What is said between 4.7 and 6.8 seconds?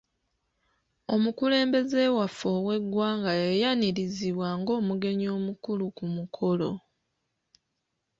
omugenyi omukulu ku mukolo.